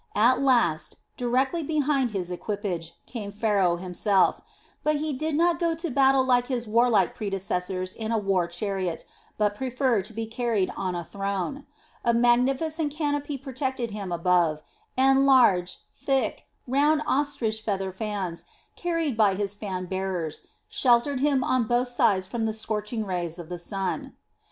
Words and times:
At 0.15 0.41
last, 0.41 0.95
directly 1.15 1.61
behind 1.61 2.09
his 2.09 2.31
equipage, 2.31 2.93
came 3.05 3.29
Pharaoh 3.29 3.75
himself; 3.75 4.41
but 4.83 4.95
he 4.95 5.13
did 5.13 5.35
not 5.35 5.59
go 5.59 5.75
to 5.75 5.91
battle 5.91 6.25
like 6.25 6.47
his 6.47 6.67
warlike 6.67 7.13
predecessors 7.13 7.93
in 7.93 8.11
a 8.11 8.17
war 8.17 8.47
chariot, 8.47 9.05
but 9.37 9.53
preferred 9.53 10.03
to 10.05 10.13
be 10.13 10.25
carried 10.25 10.71
on 10.75 10.95
a 10.95 11.03
throne. 11.03 11.67
A 12.03 12.15
magnificent 12.15 12.91
canopy 12.91 13.37
protected 13.37 13.91
him 13.91 14.11
above, 14.11 14.63
and 14.97 15.27
large, 15.27 15.77
thick, 15.95 16.47
round 16.65 17.03
ostrich 17.05 17.61
feather 17.61 17.93
fans, 17.93 18.45
carried 18.75 19.15
by 19.15 19.35
his 19.35 19.53
fan 19.53 19.85
bearers, 19.85 20.47
sheltered 20.67 21.19
him 21.19 21.43
on 21.43 21.67
both 21.67 21.89
sides 21.89 22.25
from 22.25 22.45
the 22.45 22.53
scorching 22.53 23.05
rays 23.05 23.37
of 23.37 23.49
the 23.49 23.59
sun. 23.59 24.13